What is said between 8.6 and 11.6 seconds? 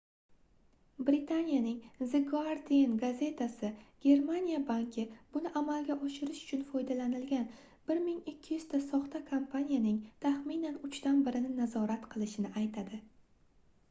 ta soxta kompaniyaning taxminan uchdan birini